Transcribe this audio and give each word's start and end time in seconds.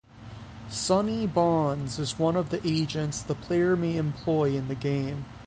Sonny 0.67 1.27
Bonds 1.27 1.99
is 1.99 2.17
one 2.17 2.35
of 2.35 2.49
the 2.49 2.59
agents 2.67 3.21
the 3.21 3.35
player 3.35 3.75
may 3.75 3.97
employ 3.97 4.55
in 4.55 4.67
the 4.67 4.73
game. 4.73 5.25